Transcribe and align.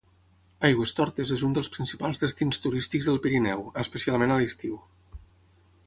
Aigüestortes 0.69 1.33
és 1.35 1.43
un 1.49 1.53
dels 1.57 1.69
principals 1.75 2.23
destins 2.23 2.63
turístics 2.65 3.11
del 3.11 3.21
Pirineu, 3.27 3.63
especialment 3.85 4.35
a 4.37 4.41
l'estiu. 4.43 4.81